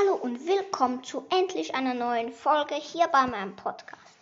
[0.00, 4.16] Hallo und willkommen zu endlich einer neuen Folge hier bei meinem Podcast.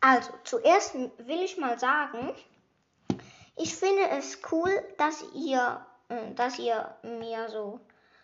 [0.00, 2.34] Also, zuerst will ich mal sagen,
[3.56, 7.80] ich finde es cool, dass ihr, äh, dass ihr mir so,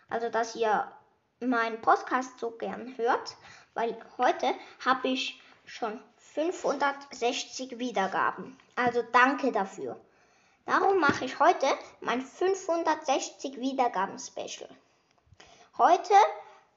[0.09, 0.91] also dass ihr
[1.39, 3.35] meinen Podcast so gern hört,
[3.73, 4.53] weil heute
[4.85, 8.57] habe ich schon 560 Wiedergaben.
[8.75, 9.99] Also danke dafür.
[10.65, 11.67] Darum mache ich heute
[12.01, 14.69] mein 560 Wiedergaben Special.
[15.77, 16.13] Heute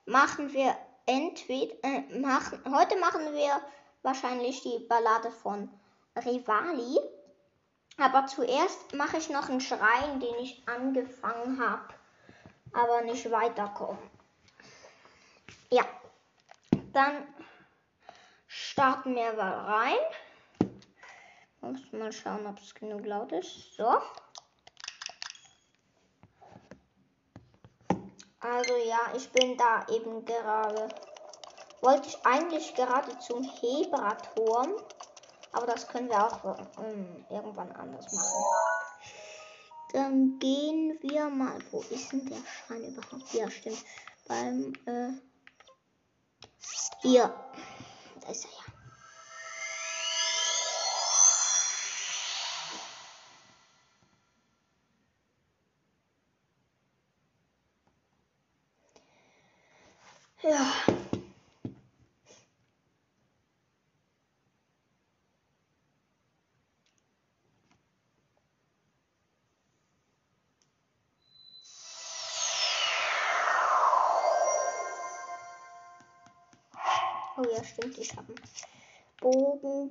[0.07, 3.61] machen wir entweder äh, machen heute machen wir
[4.03, 5.69] wahrscheinlich die Ballade von
[6.17, 6.99] Rivali.
[7.97, 11.95] Aber zuerst mache ich noch einen Schrein, den ich angefangen habe,
[12.73, 13.99] aber nicht weiterkomme.
[15.71, 15.85] Ja,
[16.93, 17.27] dann
[18.49, 20.71] starten wir mal rein.
[21.61, 23.75] Muss mal schauen, ob es genug laut ist.
[23.75, 24.01] So.
[28.45, 30.89] Also ja, ich bin da eben gerade.
[31.81, 34.75] Wollte ich eigentlich gerade zum Hebraturm.
[35.53, 38.45] Aber das können wir auch ähm, irgendwann anders machen.
[39.93, 41.59] Dann gehen wir mal.
[41.71, 43.33] Wo ist denn der Schein überhaupt?
[43.33, 43.83] Ja, stimmt.
[44.29, 45.13] Beim, äh,
[47.01, 47.33] hier.
[48.21, 48.51] Da ist er.
[48.51, 48.74] Ja.
[77.37, 78.45] Oh ja, stimmt, ich habe einen
[79.21, 79.91] Bogen.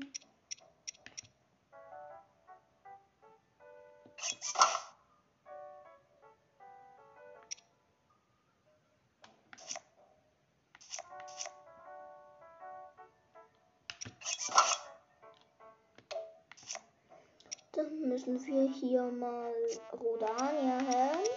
[17.74, 19.54] Dann müssen wir hier mal
[19.92, 21.30] Rodania helfen.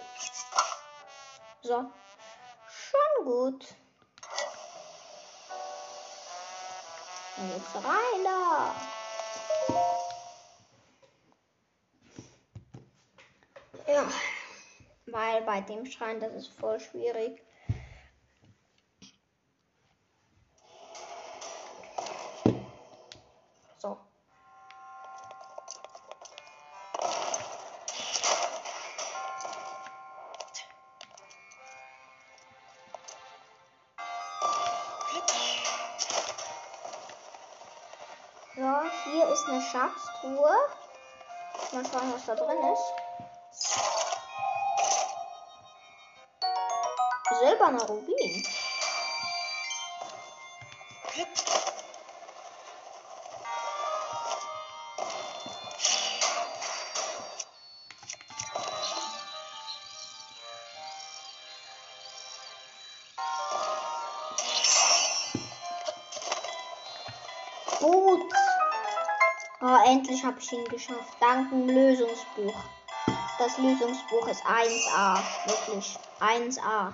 [1.63, 1.91] So.
[2.69, 3.75] Schon gut.
[7.75, 8.75] Rein da.
[13.87, 14.07] Ja,
[15.07, 17.41] weil bei dem Schrein, das ist voll schwierig.
[40.17, 40.57] Schatztruhe.
[41.71, 42.93] Mal schauen, was da drin ist.
[47.39, 48.43] Silberner Rubin.
[67.79, 68.46] Gut.
[69.69, 71.17] Oh, endlich habe ich ihn geschafft.
[71.19, 72.55] Dank dem Lösungsbuch.
[73.37, 75.19] Das Lösungsbuch ist 1A.
[75.45, 75.99] Wirklich.
[76.21, 76.93] 1A.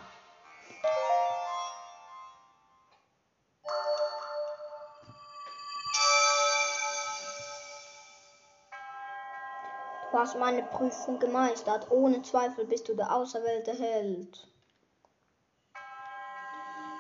[10.12, 11.92] Du hast meine Prüfung gemeistert.
[11.92, 14.48] Ohne Zweifel bist du der auserwählte Held.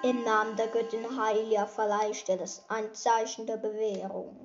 [0.04, 1.68] Im Namen der Göttin Heilia
[2.12, 4.43] ich dir das ein Zeichen der Bewährung.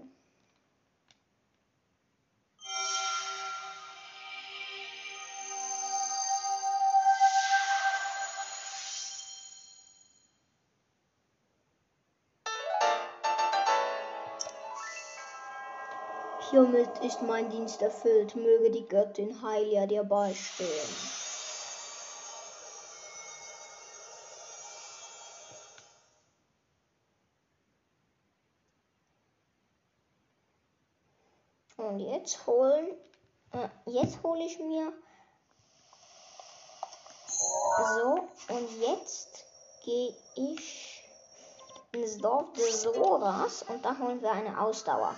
[17.02, 18.34] Ist mein Dienst erfüllt.
[18.34, 20.68] Möge die Göttin Heilia dir beistehen.
[31.76, 32.88] Und jetzt holen,
[33.52, 34.92] äh, jetzt hole ich mir
[37.94, 39.44] so und jetzt
[39.84, 41.04] gehe ich
[41.92, 45.14] ins Dorf des Soras und da holen wir eine Ausdauer.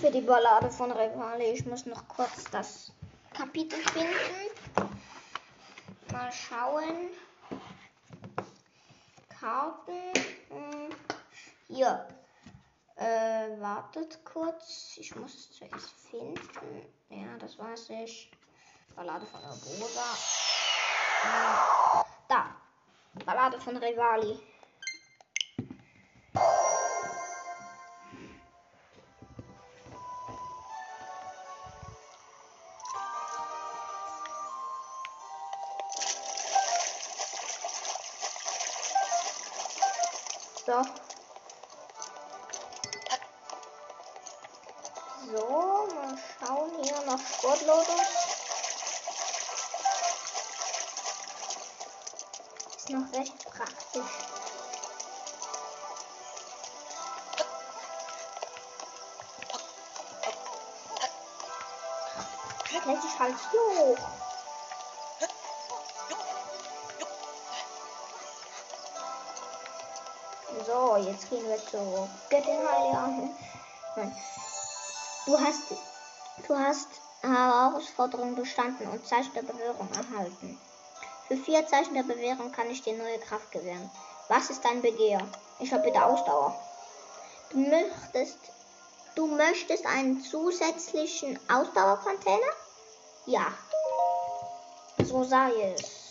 [0.00, 1.52] Für die Ballade von Revali.
[1.52, 2.92] Ich muss noch kurz das
[3.32, 5.00] Kapitel finden.
[6.12, 7.10] Mal schauen.
[9.40, 10.12] Karten.
[10.50, 10.88] Hm.
[11.68, 12.06] Hier.
[12.96, 14.96] Äh, wartet kurz.
[14.96, 16.86] Ich muss es zuerst finden.
[17.10, 18.30] Ja, das weiß ich.
[18.94, 20.16] Ballade von Urbosa.
[23.46, 24.40] Schade von Rivali.
[71.76, 73.30] Zu Göttin Heilige.
[73.96, 74.16] Nein.
[75.26, 75.62] Du hast,
[76.46, 76.88] du hast
[77.20, 80.58] Herausforderung bestanden und Zeichen der Bewährung erhalten.
[81.28, 83.90] Für vier Zeichen der Bewährung kann ich dir neue Kraft gewähren.
[84.28, 85.20] Was ist dein Begehr?
[85.58, 86.58] Ich habe bitte Ausdauer.
[87.50, 88.38] Du möchtest,
[89.14, 92.52] du möchtest einen zusätzlichen Ausdauercontainer?
[93.26, 93.46] Ja.
[95.04, 96.05] So sei es.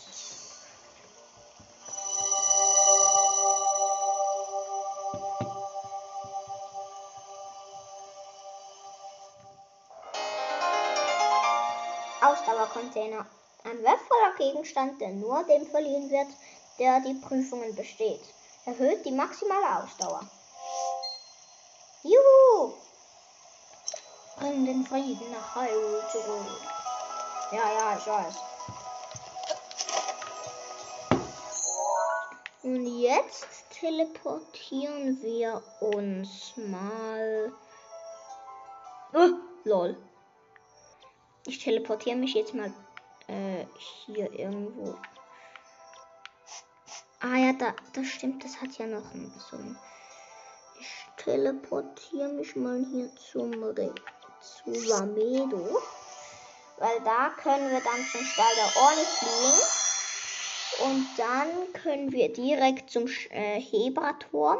[12.26, 13.26] Ausdauercontainer.
[13.64, 16.28] Ein wertvoller Gegenstand, der nur dem verliehen wird,
[16.78, 18.22] der die Prüfungen besteht.
[18.64, 20.28] Erhöht die maximale Ausdauer.
[22.02, 22.74] Juhu!
[24.38, 26.46] Bring den Frieden nach Hyrule zurück.
[27.52, 28.34] Ja, ja, ich weiß.
[32.64, 37.52] Und jetzt teleportieren wir uns mal.
[39.14, 39.28] Oh,
[39.64, 39.96] lol.
[41.46, 42.72] Ich teleportiere mich jetzt mal
[43.28, 43.64] äh,
[44.04, 44.96] hier irgendwo.
[47.20, 49.78] Ah ja, da, das stimmt, das hat ja noch ein, so ein.
[50.80, 53.94] Ich teleportiere mich mal hier zum Re
[54.40, 55.80] zu Ramedo.
[56.78, 59.76] Weil da können wir dann zum Stall der Orne fliegen.
[60.84, 64.58] Und dann können wir direkt zum äh, Hebraturm.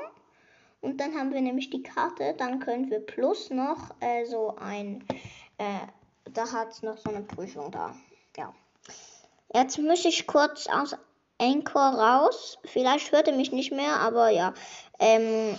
[0.81, 2.35] Und dann haben wir nämlich die Karte.
[2.39, 5.05] Dann können wir plus noch äh, so ein
[5.59, 5.81] äh,
[6.33, 7.95] da hat es noch so eine Prüfung da.
[8.37, 8.53] Ja.
[9.55, 10.97] Jetzt muss ich kurz aus
[11.39, 12.59] Anchor raus.
[12.65, 14.55] Vielleicht hört er mich nicht mehr, aber ja.
[14.99, 15.59] Ähm,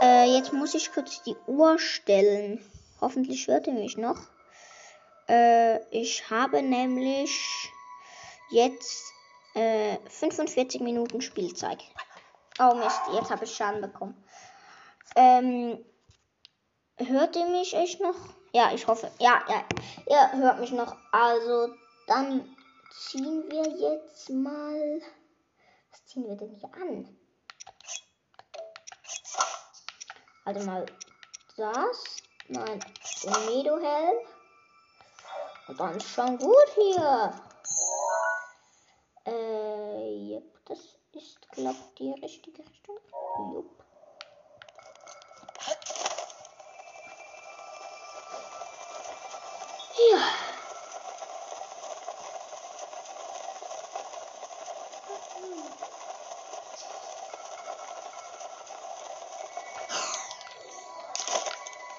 [0.00, 2.64] äh, jetzt muss ich kurz die Uhr stellen.
[3.00, 4.18] Hoffentlich hört er mich noch.
[5.28, 7.70] Äh, ich habe nämlich
[8.50, 9.12] jetzt
[9.54, 11.82] äh, 45 Minuten Spielzeit.
[12.58, 14.16] Oh Mist, jetzt habe ich Schaden bekommen.
[15.16, 15.84] Ähm,
[16.96, 18.16] hört ihr mich echt noch?
[18.54, 19.10] Ja, ich hoffe.
[19.18, 19.64] Ja, ja.
[20.06, 20.96] Ihr hört mich noch.
[21.10, 21.74] Also,
[22.06, 22.56] dann
[22.92, 25.02] ziehen wir jetzt mal.
[25.90, 27.18] Was ziehen wir denn hier an?
[30.44, 30.86] Also mal
[31.56, 32.22] das.
[32.46, 32.78] Mein
[33.48, 34.18] Medo-Helm.
[35.66, 37.34] Und dann ist schon gut hier.
[39.26, 40.78] Äh, yep, das
[41.12, 42.98] ist, glaube ich, die richtige Richtung.
[43.52, 43.83] Jupp.
[50.10, 50.18] Ja.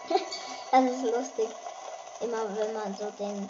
[0.72, 1.50] Das ist lustig.
[2.20, 3.50] Immer wenn man so den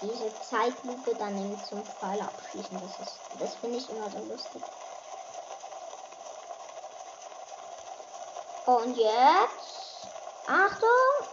[0.00, 2.80] diese Zeitlupe dann nimmt zum Pfeil abschließen.
[2.80, 4.62] Das ist das finde ich immer so lustig.
[8.66, 10.06] Und jetzt
[10.46, 10.88] Achtung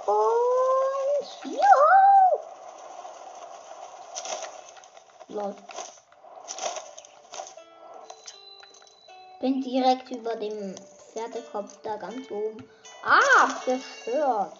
[0.08, 1.89] und Juhu!
[5.30, 5.56] Lol.
[9.40, 10.76] Bin direkt über dem
[11.14, 12.68] Pferdekopf da ganz oben.
[13.04, 14.58] Ah, gestört.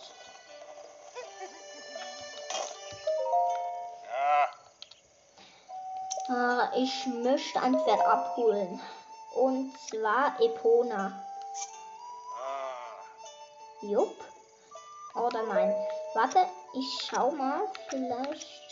[6.30, 8.80] Ah, ich möchte ein Pferd abholen.
[9.36, 11.26] Und zwar Epona.
[13.82, 14.16] Jupp.
[15.16, 15.74] Oder nein.
[16.14, 17.68] Warte, ich schau mal.
[17.90, 18.69] Vielleicht.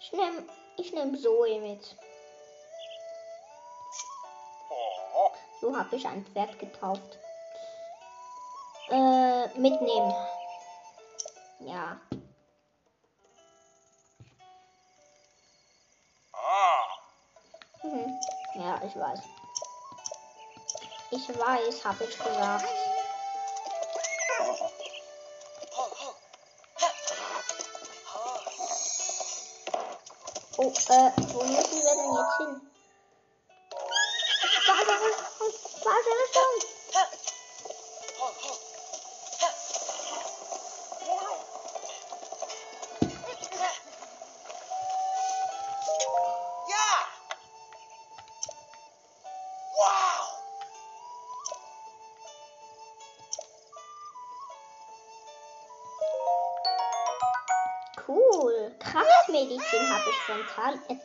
[0.00, 0.44] Ich nehme
[0.76, 1.96] ich nehm Zoe mit.
[5.60, 7.18] So habe ich ein Pferd getauft.
[8.88, 10.14] Äh, mitnehmen.
[11.60, 12.00] Ja.
[17.82, 18.20] Mhm.
[18.54, 19.20] Ja, ich weiß.
[21.10, 22.64] Ich weiß, habe ich gesagt.
[30.62, 32.60] Oh, äh, wo müssen wir denn jetzt hin?
[34.66, 36.50] Warte, warte, warte.
[36.62, 36.79] Yeah!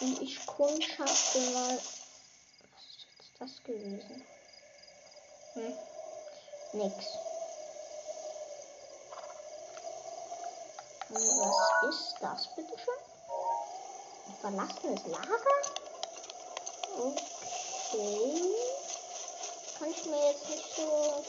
[0.00, 1.76] Und ich kundschafte mal.
[1.76, 4.24] Was ist jetzt das gewesen?
[5.54, 5.72] Hm.
[6.72, 7.06] Nix.
[11.08, 12.94] Und was ist das, bitteschön?
[14.26, 15.58] Ein verlassenes Lager?
[16.98, 18.54] Okay.
[19.78, 20.82] Kann ich mir jetzt nicht so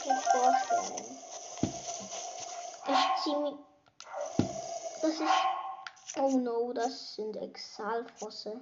[0.04, 1.18] gut vorstellen.
[2.88, 3.69] Ich zieh
[5.20, 6.18] ist.
[6.18, 8.62] Oh no, das sind Exalfosse.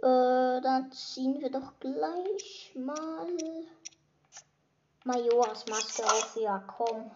[0.00, 3.26] Äh, dann ziehen wir doch gleich mal
[5.04, 6.36] Majors Maske auf.
[6.36, 7.10] Ja, komm.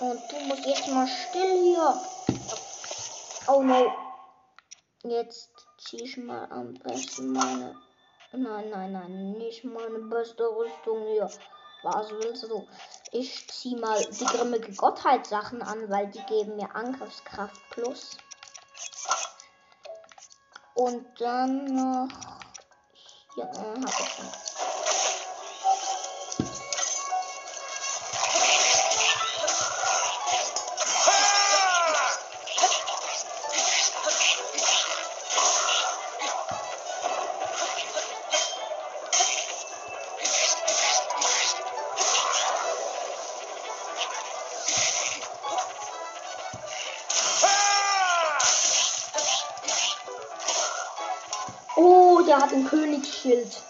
[0.00, 2.00] Und du musst jetzt mal still hier.
[3.48, 3.92] Oh no.
[5.04, 7.76] Jetzt ziehe ich mal am besten meine.
[8.34, 11.28] Nein, nein, nein, nicht meine beste Rüstung hier.
[11.82, 12.66] Was willst du?
[13.10, 18.16] Ich zieh mal die grimmige Gottheit Sachen an, weil die geben mir Angriffskraft plus.
[20.74, 22.08] Und dann noch.
[23.34, 24.71] Hier, äh, hab ich schon.
[53.22, 53.62] Königsschild.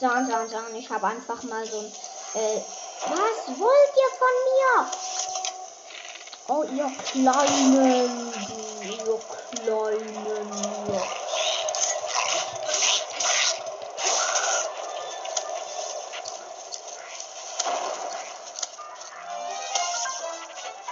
[0.00, 0.74] Dann, dann, dann.
[0.76, 1.92] Ich habe einfach mal so ein.
[2.34, 2.60] Äh,
[3.06, 4.90] was wollt ihr von mir?
[6.48, 8.32] Oh, ihr Kleinen.
[8.82, 9.20] Ihr
[9.62, 10.48] Kleinen.
[10.92, 11.02] Ja.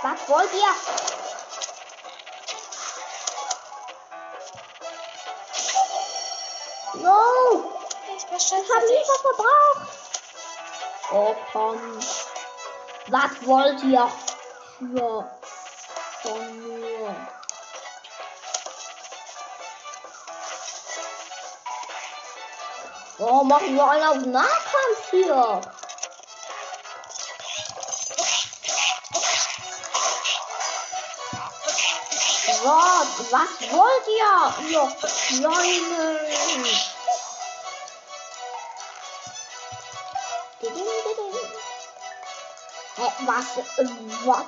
[0.02, 1.21] Was wollt ihr?
[8.54, 8.98] Ich Ich beschütze habe dich.
[8.98, 9.88] lieber verbraucht.
[11.12, 12.00] Oh komm.
[13.08, 14.10] Was wollt ihr?
[14.94, 15.38] Ja.
[16.22, 17.16] Von mir.
[23.18, 25.60] Oh, machen wir einen auf Nahkampf hier.
[32.62, 32.68] So,
[33.30, 34.96] was wollt ihr, ihr
[35.28, 36.91] Kleinen?
[42.96, 43.56] Hä, was?
[43.78, 43.86] Äh,
[44.24, 44.46] was?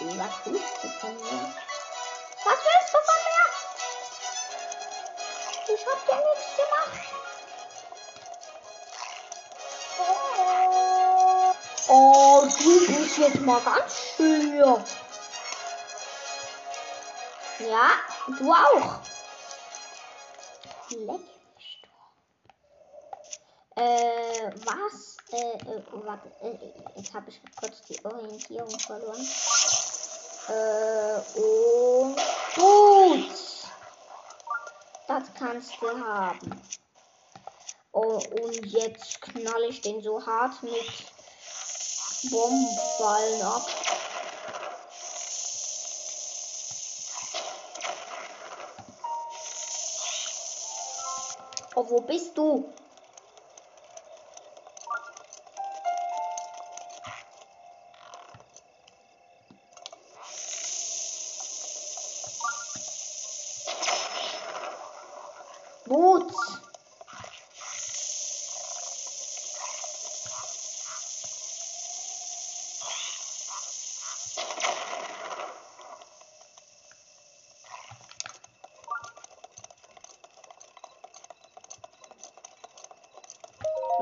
[0.00, 1.54] Was willst du von mir?
[2.44, 3.44] Was willst du von mir?
[5.74, 7.02] Ich hab dir nichts gemacht.
[11.88, 14.84] Oh, du bist jetzt mal ganz schön hier.
[17.58, 17.90] Ja,
[18.38, 19.13] du auch.
[23.76, 25.16] Äh, was?
[25.32, 29.26] Äh, äh warte, äh, jetzt habe ich kurz die Orientierung verloren.
[30.48, 32.16] Äh, und
[32.54, 33.30] gut.
[35.08, 36.62] Das kannst du haben.
[37.92, 40.72] Oh, und jetzt knall ich den so hart mit
[42.30, 43.66] Bombenfallen ab.
[51.76, 52.72] Oh, wo bist du?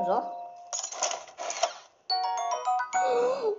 [0.05, 0.21] So.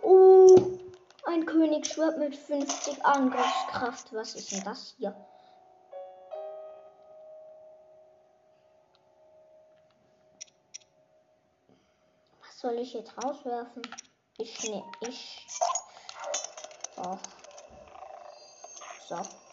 [0.03, 0.79] Oh,
[1.25, 4.13] ein Königsschwert mit 50 Angriffskraft.
[4.13, 5.15] Was ist denn das hier?
[12.43, 13.83] Was soll ich jetzt rauswerfen?
[14.37, 15.47] Ich ne, ich.
[17.05, 17.21] Oh.
[19.09, 19.44] So.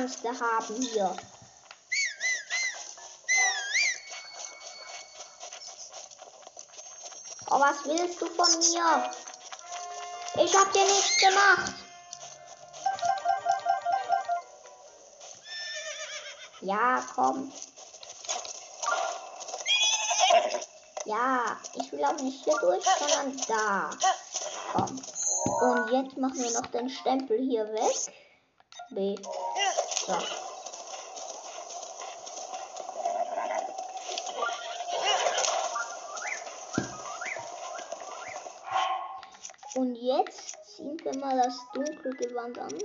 [0.00, 1.14] Du haben hier.
[7.50, 9.10] Oh, was willst du von mir?
[10.42, 11.74] Ich hab dir nichts gemacht.
[16.62, 17.52] Ja, komm.
[21.04, 23.90] Ja, ich will auch nicht hier durch, sondern da.
[24.72, 25.02] Komm.
[25.60, 28.14] Und jetzt machen wir noch den Stempel hier weg.
[28.90, 29.14] B.
[30.06, 30.14] So.
[39.74, 42.78] Und jetzt ziehen wir mal das dunkle Gewand an.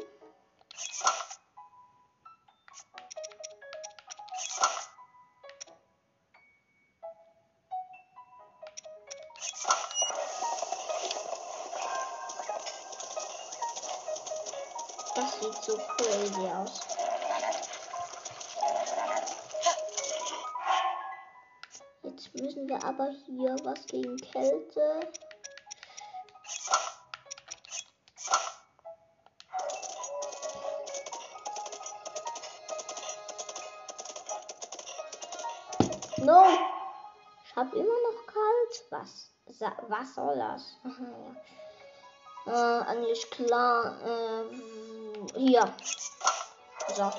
[22.98, 25.12] Aber hier was gegen Kälte.
[36.18, 36.46] No!
[37.46, 38.86] Ich hab immer noch kalt.
[38.90, 39.32] Was?
[39.90, 40.78] Was soll das?
[40.86, 41.36] Aha.
[42.48, 43.98] Äh, eigentlich klar.
[44.04, 45.74] Äh, hier.
[46.96, 47.12] So.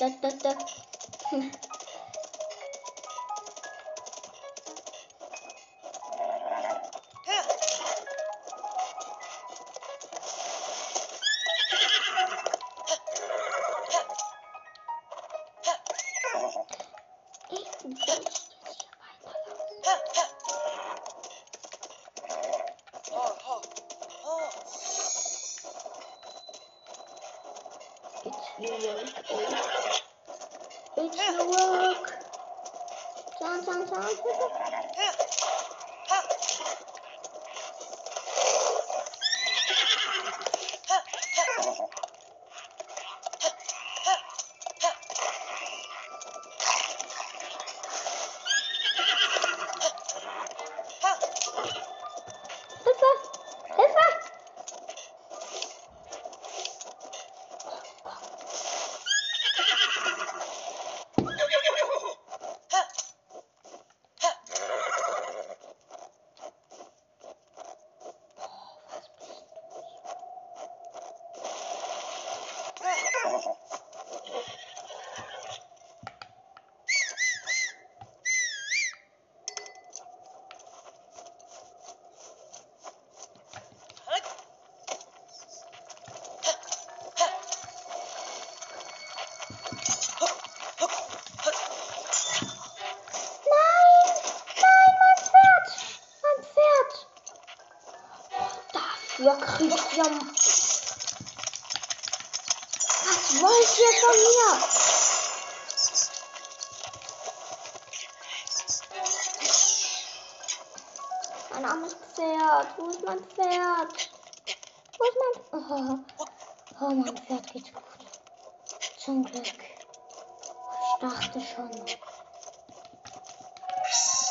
[0.00, 0.66] Da, da, da, da,
[28.26, 29.08] It's your work.
[30.96, 32.12] It's your work.
[33.40, 34.08] Sound, sound, sound.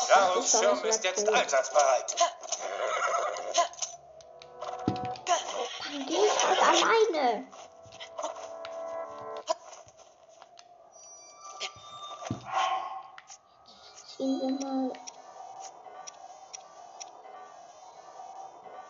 [0.06, 2.16] Charles Schirm ist jetzt einsatzbereit.
[6.08, 7.46] Geh ich halt alleine.
[14.16, 14.92] Ziehen wir mal.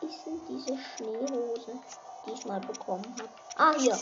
[0.01, 1.73] Ist denn diese Schneehose,
[2.27, 3.29] die ich mal bekommen habe?
[3.57, 3.99] Ah, hier.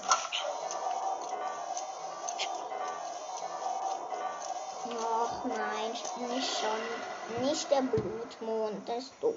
[5.44, 5.90] Nein,
[6.28, 7.42] nicht schon.
[7.44, 9.34] Nicht der Blutmond, das ist dumm.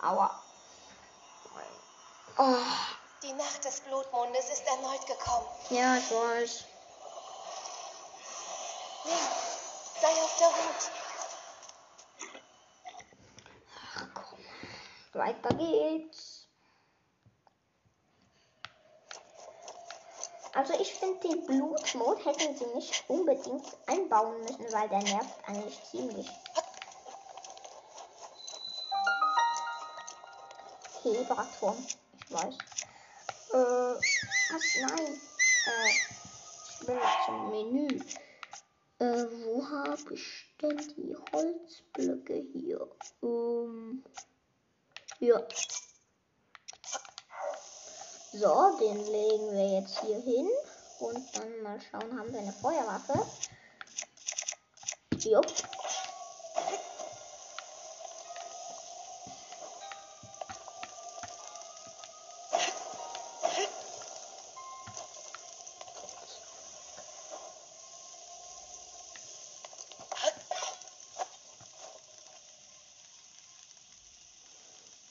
[0.00, 0.42] Aua.
[2.40, 2.54] Oh,
[3.24, 5.46] Die Nacht des Blutmondes ist erneut gekommen.
[5.70, 6.64] ja, ich weiß.
[9.04, 9.18] Link,
[10.00, 10.90] sei auf der Hut.
[13.96, 14.38] Ach komm.
[15.20, 16.27] Weiter geht's.
[20.58, 25.80] Also ich finde, den Blutmod hätten sie nicht unbedingt einbauen müssen, weil der nervt eigentlich
[25.84, 26.28] ziemlich.
[31.04, 31.76] Hebraturm,
[32.18, 32.54] ich weiß.
[33.52, 34.76] Äh, was?
[34.80, 35.20] Nein.
[35.68, 38.00] Äh, ich will zum Menü.
[38.98, 42.88] Äh, wo habe ich denn die Holzblöcke hier?
[43.22, 44.02] Ähm,
[45.20, 45.40] ja.
[48.32, 50.48] So, den legen wir jetzt hier hin.
[51.00, 53.26] Und dann mal schauen, haben wir eine Feuerwaffe.
[55.20, 55.46] Jupp.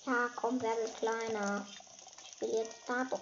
[0.05, 1.65] Ja, komm, werde kleiner.
[2.57, 3.21] Ich will jetzt da doch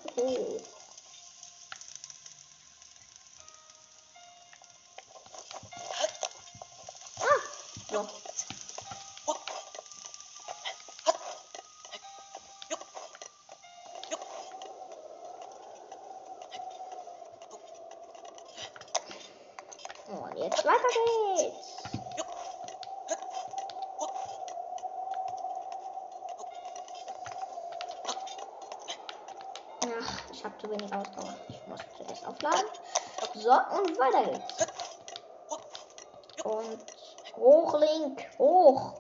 [33.46, 34.66] So, und weiter geht's.
[36.44, 36.80] Und
[37.38, 38.94] hoch, Link, hoch.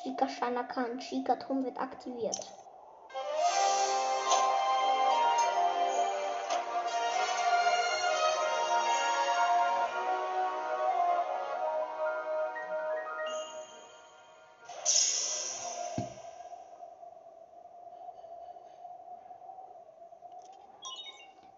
[0.00, 2.61] Chica Shanakan, Chica Turm wird aktiviert.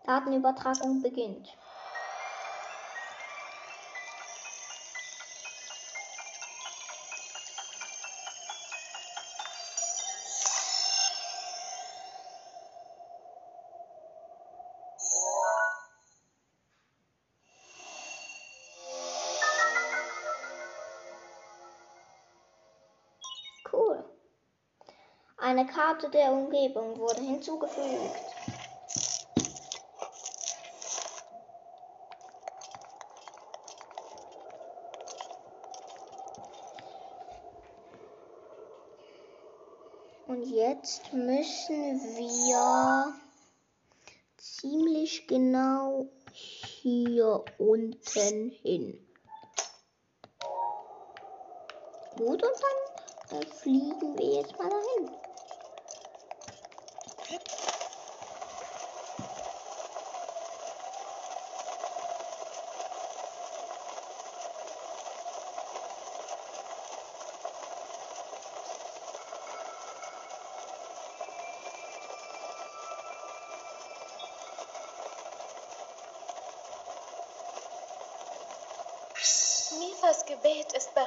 [0.04, 1.56] Datenübertragung beginnt.
[23.72, 24.04] Cool.
[25.38, 28.34] Eine Karte der Umgebung wurde hinzugefügt.
[40.26, 43.14] Und jetzt müssen wir
[44.36, 46.08] ziemlich genau
[46.84, 49.00] hier unten hin.
[52.14, 55.10] Gut, und dann äh, fliegen wir jetzt mal dahin.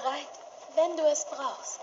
[0.08, 0.28] Bereit.
[0.76, 1.80] wenn du es brauchst.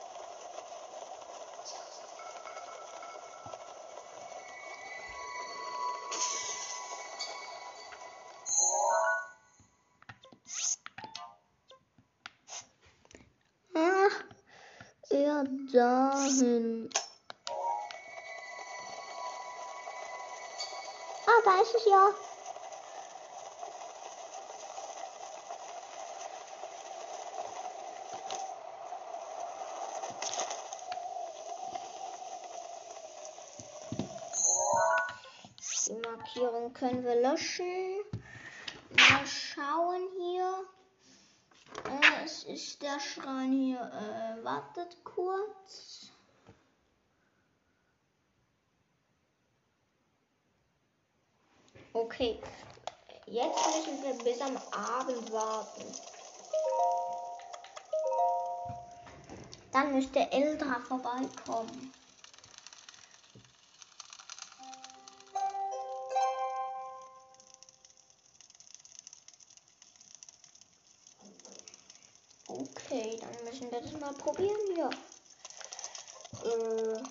[15.11, 16.91] Eher dahin.
[21.27, 22.15] Ah, da ist es ja.
[35.87, 38.05] Die Markierung können wir löschen.
[38.91, 40.67] Mal schauen hier.
[41.87, 43.81] Äh, es ist der Schrein hier.
[43.81, 46.11] Äh, wartet kurz.
[51.95, 52.39] Okay.
[53.25, 55.85] Jetzt müssen wir bis am Abend warten.
[59.73, 61.95] Dann müsste Eldra vorbeikommen.
[74.25, 74.91] Probieren hier.
[76.45, 77.03] Äh.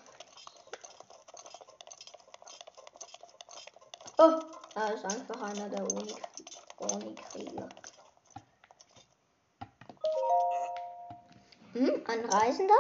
[4.18, 4.40] Oh,
[4.74, 6.16] da ist einfach einer der Uni-
[6.80, 7.70] Uni-Krieger.
[11.74, 12.74] Hm, ein Reisender?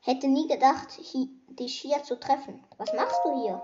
[0.00, 2.64] Hätte nie gedacht, dich hier zu treffen.
[2.78, 3.62] Was machst du hier?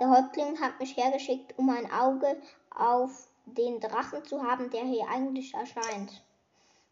[0.00, 2.40] Der Häuptling hat mich hergeschickt, um ein Auge
[2.74, 6.22] auf den Drachen zu haben, der hier eigentlich erscheint.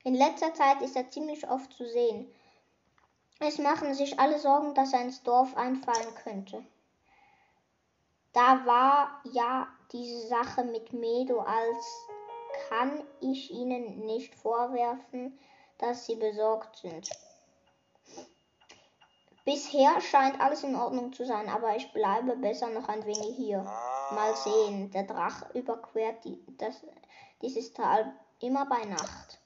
[0.06, 2.32] In letzter Zeit ist er ziemlich oft zu sehen.
[3.40, 6.64] Es machen sich alle Sorgen, dass er ins Dorf einfallen könnte.
[8.32, 12.06] Da war ja diese Sache mit Medo, als
[12.68, 15.36] kann ich ihnen nicht vorwerfen,
[15.78, 17.10] dass sie besorgt sind.
[19.44, 23.64] Bisher scheint alles in Ordnung zu sein, aber ich bleibe besser noch ein wenig hier.
[24.12, 26.80] Mal sehen, der Drache überquert die, das,
[27.42, 29.40] dieses Tal immer bei Nacht.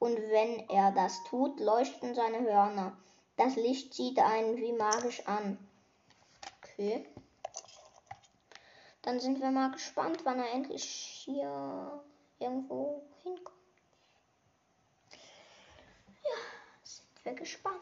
[0.00, 2.96] Und wenn er das tut, leuchten seine Hörner.
[3.36, 5.58] Das Licht zieht einen wie magisch an.
[6.58, 7.06] Okay.
[9.02, 12.02] Dann sind wir mal gespannt, wann er endlich hier
[12.38, 13.58] irgendwo hinkommt.
[16.22, 16.38] Ja,
[16.82, 17.76] sind wir gespannt.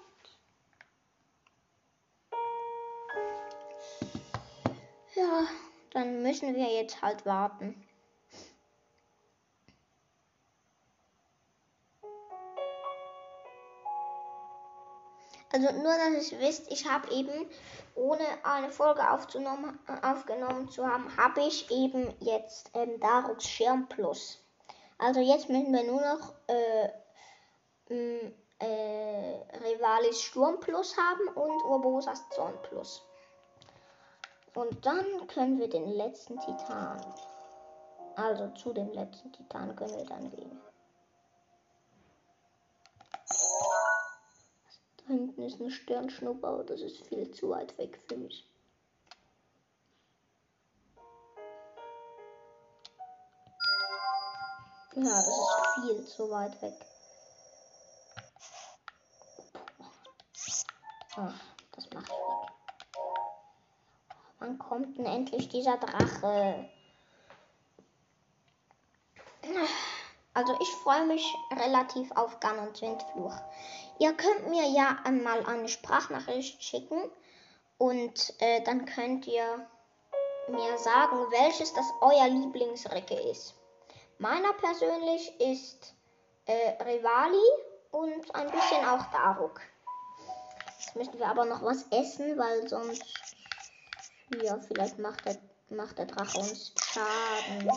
[5.14, 5.46] Ja,
[5.90, 7.87] dann müssen wir jetzt halt warten.
[15.52, 17.48] Also nur, dass ihr wisst, ich habe eben,
[17.94, 24.38] ohne eine Folge aufzunommen, aufgenommen zu haben, habe ich eben jetzt ähm, Darux Schirm Plus.
[24.98, 26.88] Also jetzt müssen wir nur noch äh,
[28.58, 33.02] äh, Rivalis Sturm Plus haben und Urbosas Zorn Plus.
[34.54, 37.00] Und dann können wir den letzten Titan,
[38.16, 40.67] also zu dem letzten Titan können wir dann gehen.
[45.08, 48.46] Hinten ist eine Sternschnuppe, aber das ist viel zu weit weg für mich.
[54.94, 56.74] Ja, das ist viel zu weit weg.
[61.16, 61.40] Ach,
[61.72, 62.52] das mache ich weg.
[64.40, 66.68] Wann kommt denn endlich dieser Drache?
[70.38, 73.34] Also ich freue mich relativ auf Gun und Windfluch.
[73.98, 77.10] Ihr könnt mir ja einmal eine Sprachnachricht schicken
[77.76, 79.66] und äh, dann könnt ihr
[80.46, 83.56] mir sagen, welches das euer Lieblingsrecke ist.
[84.18, 85.92] Meiner persönlich ist
[86.46, 87.48] äh, Rivali
[87.90, 89.60] und ein bisschen auch Daruk.
[90.78, 93.02] Jetzt müssen wir aber noch was essen, weil sonst
[94.40, 95.36] ja, vielleicht macht der,
[95.68, 97.72] macht der Drache uns Schaden.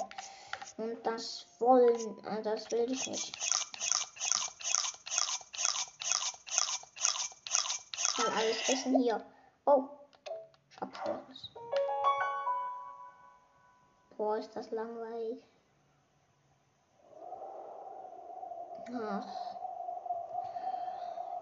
[0.77, 3.37] Und das wollen, äh, das will ich nicht.
[8.17, 9.25] Mal alles essen hier.
[9.65, 9.89] Oh,
[10.69, 11.49] ich hab's alles.
[14.17, 15.43] Boah, ist das langweilig.
[18.93, 19.25] Ach.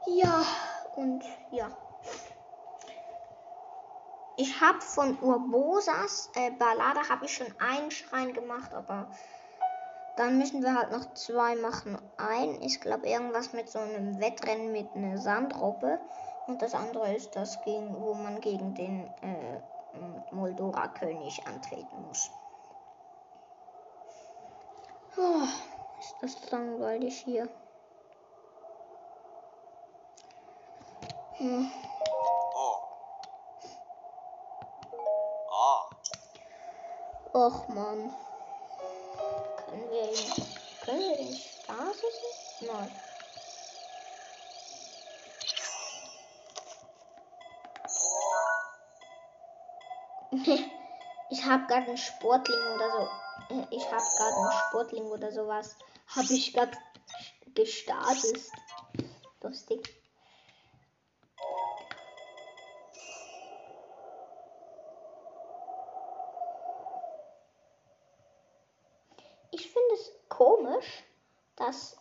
[0.06, 0.46] Ja,
[0.96, 1.70] und ja.
[4.42, 9.12] Ich habe von Urbosas äh, Ballade habe ich schon einen Schrein gemacht, aber
[10.16, 11.98] dann müssen wir halt noch zwei machen.
[12.16, 16.00] Ein ist glaube irgendwas mit so einem Wettrennen mit einer Sandroppe
[16.48, 19.62] und das andere ist das gegen, wo man gegen den äh,
[20.32, 22.32] Moldora König antreten muss.
[25.18, 25.44] Oh,
[26.00, 27.50] ist das langweilig hier.
[31.40, 31.70] Hm.
[37.40, 38.14] Och man.
[39.66, 40.10] Können wir.
[40.84, 42.16] Können wir den Stasis?
[42.62, 42.92] Nein.
[51.32, 53.08] Ich habe gerade einen Sportling oder so.
[53.70, 55.76] Ich habe gerade einen Sportling oder sowas.
[56.08, 56.76] Habe ich gerade
[57.54, 58.42] gestartet.
[59.42, 59.99] Lustig.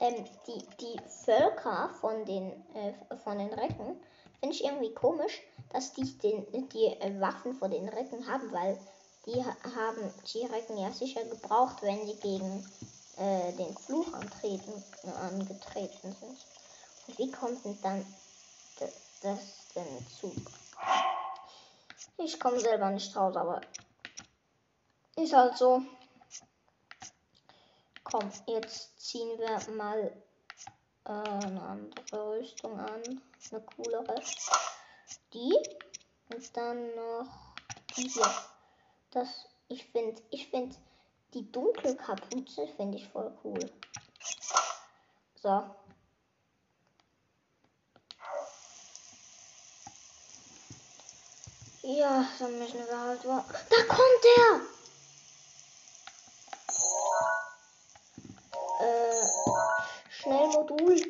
[0.08, 2.92] Ähm, die, die Völker von den, äh,
[3.24, 4.00] von den Recken,
[4.40, 5.40] finde ich irgendwie komisch,
[5.72, 8.78] dass die den, die äh, Waffen vor den Recken haben, weil
[9.26, 12.64] die ha- haben die Recken ja sicher gebraucht, wenn sie gegen
[13.16, 14.82] äh, den Fluch antreten,
[15.20, 16.46] angetreten sind.
[17.06, 18.06] Und wie kommt denn dann
[19.22, 20.32] das denn zu?
[22.18, 23.60] Ich komme selber nicht raus, aber
[25.16, 25.82] ist halt so.
[28.10, 30.10] Komm, jetzt ziehen wir mal
[31.04, 33.02] äh, eine andere Rüstung an.
[33.50, 34.22] Eine coolere.
[35.34, 35.54] Die.
[36.32, 37.54] Und dann noch
[37.94, 38.34] die hier.
[39.10, 40.74] Das, ich finde, ich finde,
[41.34, 43.70] die dunkle Kapuze finde ich voll cool.
[45.34, 45.64] So.
[51.82, 53.24] Ja, dann müssen wir halt.
[53.24, 54.77] Da kommt er!
[60.70, 61.00] Modul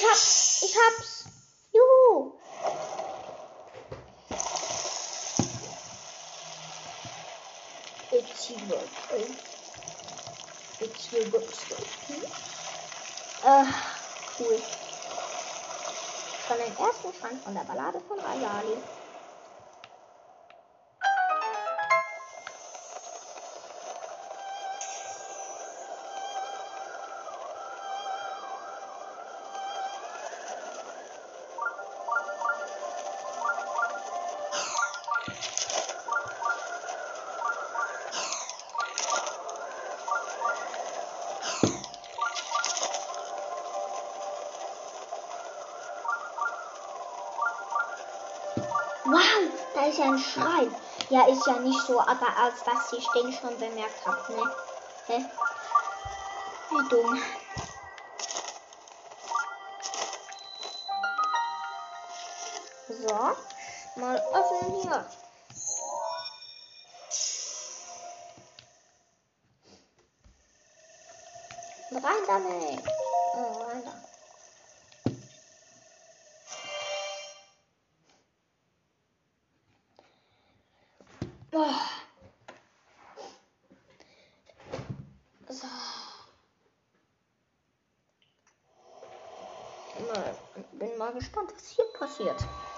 [0.00, 0.16] ich hab,
[0.62, 1.24] ich hab's.
[1.72, 2.32] Juhu.
[8.12, 9.26] It's your birthday.
[10.80, 11.84] It's your birthday.
[12.08, 12.22] Hm?
[13.44, 13.66] Äh,
[14.38, 14.62] cool.
[16.48, 18.82] Von den ersten Stand von der Ballade von Rayali.
[49.90, 50.74] Ist ja ein Schrein.
[51.08, 54.54] Ja, ist ja nicht so, aber als dass ich den schon bemerkt habe, ne?
[55.06, 55.24] Hä?
[56.70, 57.22] Wie dumm.
[62.88, 65.06] So, mal öffnen hier.
[71.92, 72.69] Rein damit.
[92.20, 92.69] Passiert.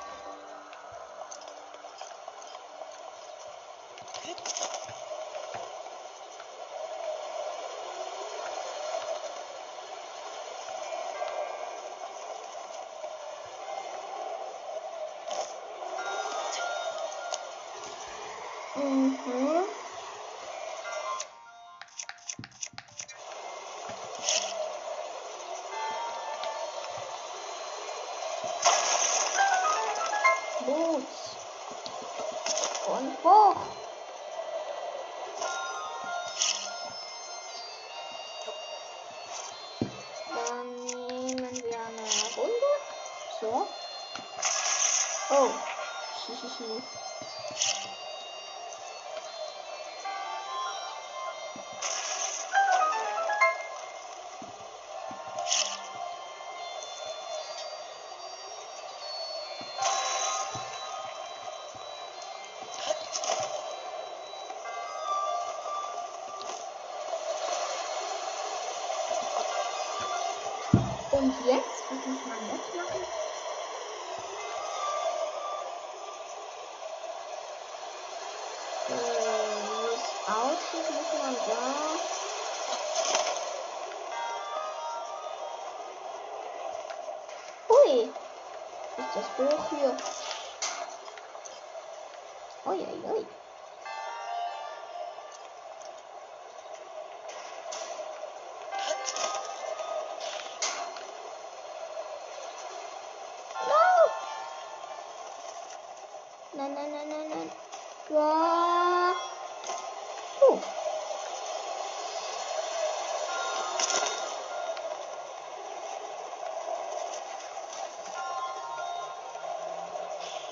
[46.63, 46.83] you.
[81.47, 81.59] weiter.
[87.69, 88.03] Ui.
[88.03, 89.97] Ist das Buch hier?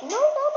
[0.02, 0.49] Não não.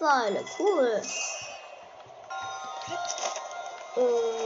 [0.00, 0.42] Seile.
[0.58, 1.02] Cool.
[3.96, 4.39] Und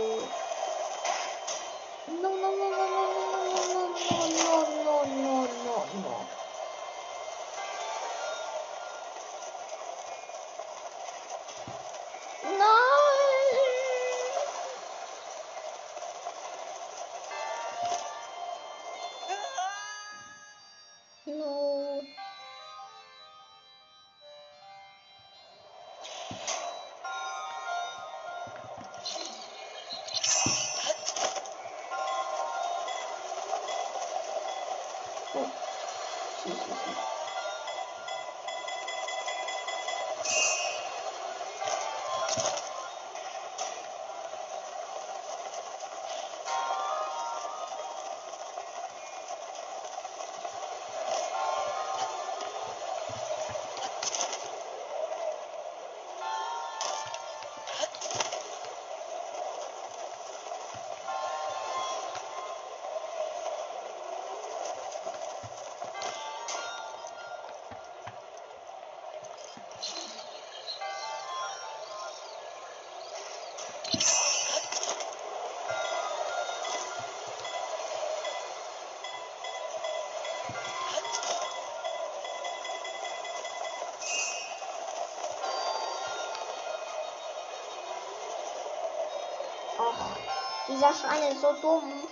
[90.75, 92.04] Dieser Schwein ist so dumm.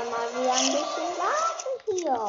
[0.00, 2.28] Ama bir yandakiler gidiyor.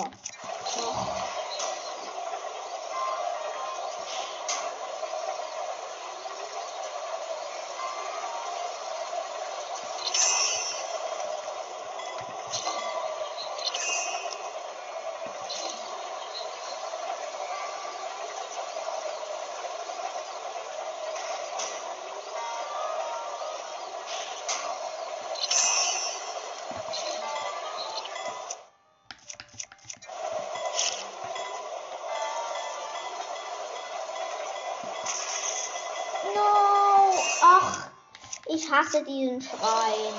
[38.71, 40.13] Hasse diesen Schrein.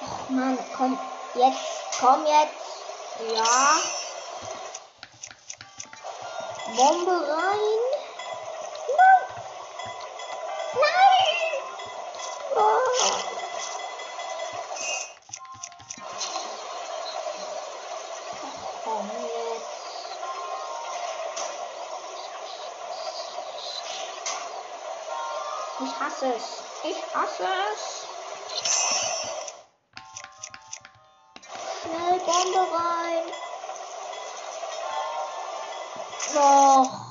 [0.00, 0.98] Ach Mann, komm,
[1.34, 3.34] jetzt, komm jetzt.
[3.34, 3.80] Ja.
[6.76, 7.87] Bombe rein.
[25.98, 26.62] Ich hasse es.
[26.84, 27.42] Ich hasse
[27.72, 28.06] es.
[31.82, 33.26] Schnell Bombe rein.
[36.34, 37.07] Noch.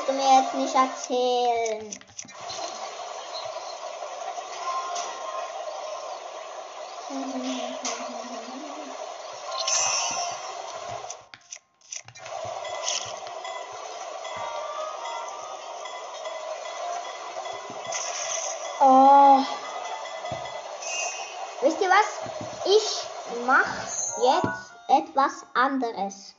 [0.00, 1.98] Willst du mir jetzt nicht erzählen.
[18.82, 19.44] Oh.
[21.60, 22.06] Wisst ihr was?
[22.64, 23.06] Ich
[23.46, 23.66] mach
[24.22, 26.34] jetzt etwas anderes.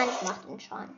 [0.00, 0.88] Nein, ich mach den Schein.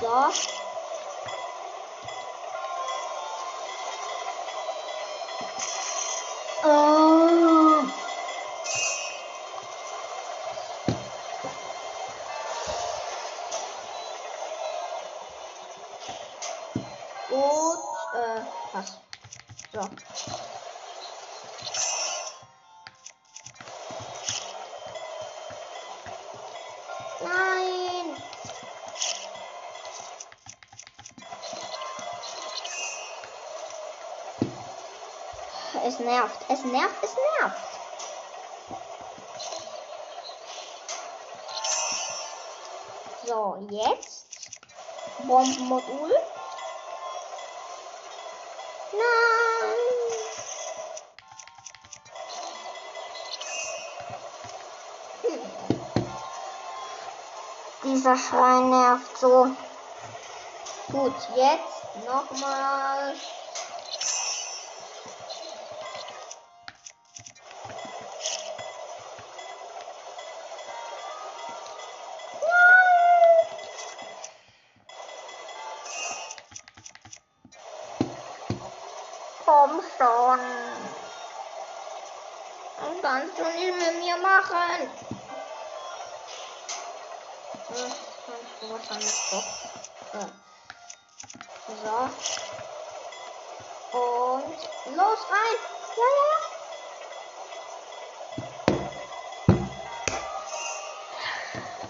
[0.00, 0.49] So.
[36.20, 37.56] Nervt, es nervt, es nervt.
[43.26, 44.26] So, jetzt
[45.24, 46.14] Bombenmodul.
[48.92, 49.00] Nein!
[57.84, 59.48] Dieser Schrein nervt so.
[60.90, 63.14] Gut, jetzt nochmal.
[83.40, 84.90] doch nicht mit mir machen.
[91.82, 92.10] So.
[93.98, 94.58] Und
[94.96, 95.56] los rein.
[95.96, 96.36] Ja, ja.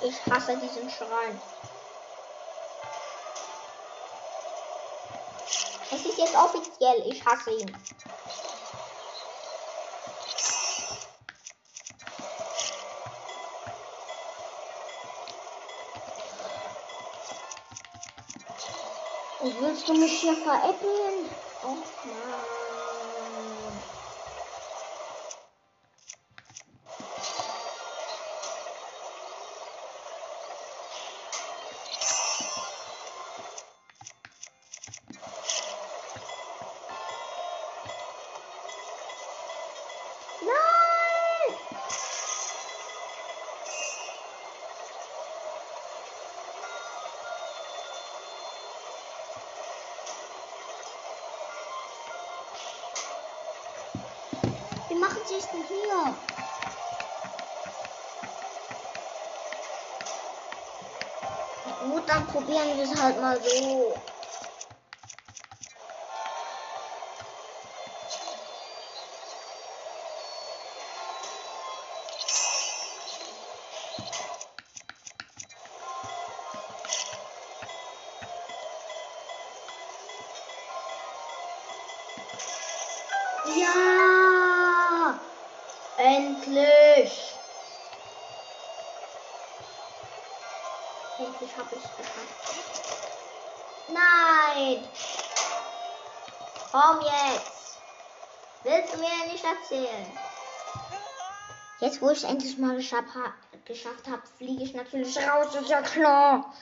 [0.02, 1.40] Ich hasse diesen Schrein.
[5.92, 7.76] Es ist jetzt offiziell, ich hasse ihn.
[19.60, 21.30] Willst du mich hier veräppeln?
[21.64, 22.59] Oh nein.
[55.10, 56.16] Denn hier?
[61.80, 63.94] Gut, dann probieren wir es halt mal so.
[99.70, 100.06] Erzählen?
[101.78, 105.70] Jetzt, wo ich es endlich mal geschafft, ha geschafft habe, fliege ich natürlich raus, ist
[105.70, 106.52] ja klar.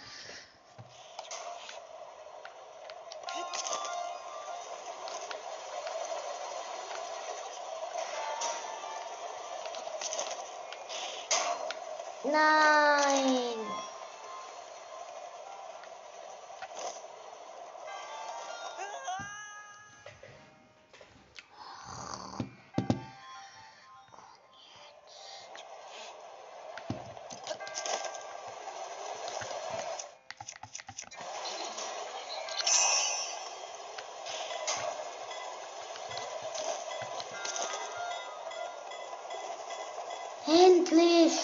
[40.49, 41.39] Endlich!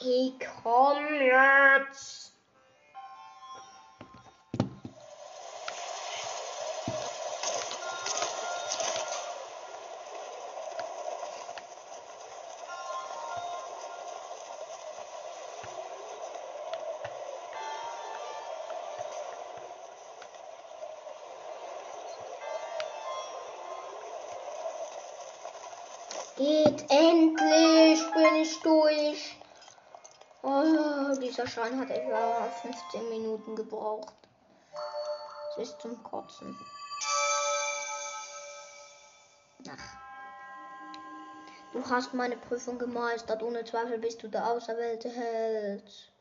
[0.00, 0.34] Hey,
[0.64, 0.98] komm
[1.92, 2.32] jetzt!
[26.36, 29.41] Geht endlich, bin ich durch.
[31.32, 34.12] Dieser Schein hat etwa 15 Minuten gebraucht.
[35.56, 36.54] Es ist zum Kotzen.
[39.66, 39.96] Ach.
[41.72, 43.42] Du hast meine Prüfung gemeistert.
[43.42, 46.12] Ohne Zweifel bist du der auserwählte Held.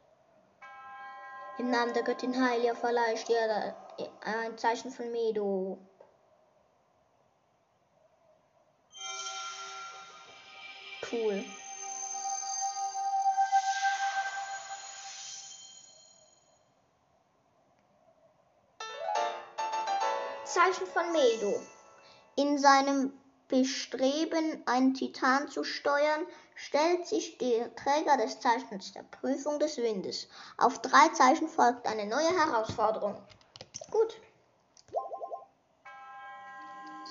[1.57, 2.74] Im Namen der Göttin Heilia
[3.14, 3.76] ich dir
[4.22, 5.78] ein Zeichen von Medo.
[20.54, 21.62] Zeichen von Medo.
[22.36, 23.14] In seinem
[23.47, 26.26] Bestreben, einen Titan zu steuern,
[26.56, 30.28] stellt sich der Träger des Zeichens der Prüfung des Windes.
[30.58, 33.16] Auf drei Zeichen folgt eine neue Herausforderung.
[33.91, 34.20] Gut.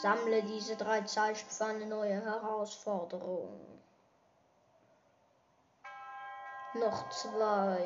[0.02, 3.58] Sammle diese drei Zeichen für eine neue Herausforderung.
[6.74, 7.84] Noch zwei.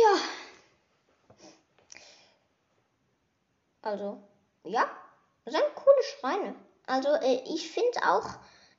[0.00, 0.20] Ja.
[3.82, 4.18] Also,
[4.64, 4.90] ja,
[5.46, 6.54] sind coole Schreine.
[6.86, 8.26] Also, äh, ich finde auch,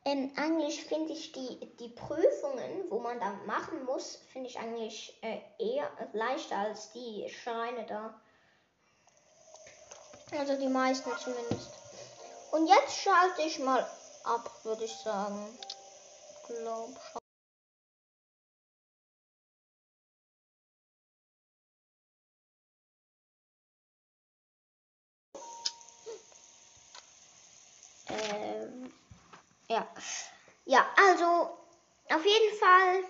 [0.06, 5.18] ähm, eigentlich finde ich die, die Prüfungen, wo man da machen muss, finde ich eigentlich
[5.22, 8.20] äh, eher leichter als die Schreine da.
[10.38, 11.72] Also die meisten zumindest.
[12.52, 13.86] Und jetzt schalte ich mal
[14.24, 15.58] ab, würde ich sagen.
[16.48, 17.21] Glaub, Ähm,
[30.66, 30.86] ja.
[30.96, 31.58] Also
[32.10, 33.04] auf jeden Fall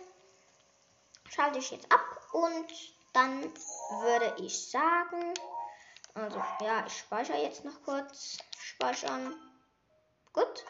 [1.30, 2.68] schalte ich jetzt ab und
[3.14, 3.44] dann
[4.02, 5.34] würde ich sagen,
[6.14, 8.38] also ja, ich speichere jetzt noch kurz.
[8.58, 9.36] Speichern.
[10.34, 10.66] Gut.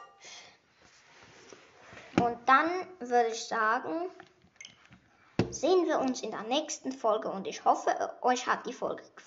[2.21, 4.09] Und dann würde ich sagen,
[5.49, 9.21] sehen wir uns in der nächsten Folge und ich hoffe, euch hat die Folge gefallen.